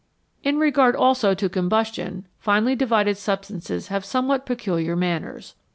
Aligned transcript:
In 0.43 0.57
regard 0.57 0.95
also 0.95 1.35
to 1.35 1.47
combustion 1.47 2.25
finely 2.39 2.75
divided 2.75 3.17
substances 3.19 3.89
have 3.89 4.03
somewhat 4.03 4.47
peculiar 4.47 4.95
manners. 4.95 5.53